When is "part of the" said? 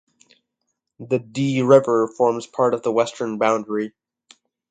2.47-2.91